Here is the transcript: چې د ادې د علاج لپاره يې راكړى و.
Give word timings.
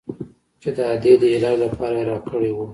چې 0.61 0.69
د 0.77 0.79
ادې 0.93 1.13
د 1.21 1.23
علاج 1.33 1.55
لپاره 1.63 1.95
يې 2.01 2.07
راكړى 2.09 2.51
و. 2.53 2.57